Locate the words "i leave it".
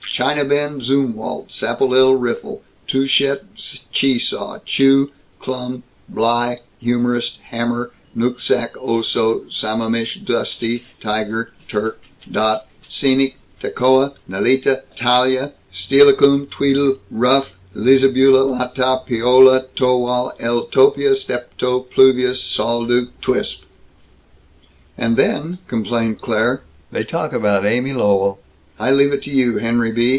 28.77-29.21